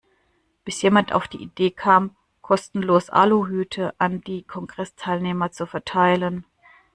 [0.65, 6.43] Bis jemand auf die Idee kam, kostenlos Aluhüte an die Kongressteilnehmer zu verteilen.